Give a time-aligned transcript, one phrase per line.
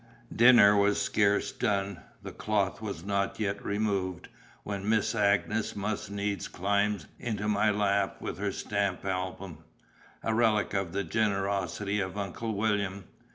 [0.35, 4.29] Dinner was scarce done, the cloth was not yet removed,
[4.63, 9.59] when Miss Agnes must needs climb into my lap with her stamp album,
[10.23, 13.03] a relic of the generosity of Uncle William.